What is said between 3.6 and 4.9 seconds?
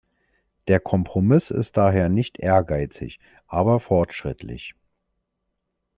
fortschrittlich.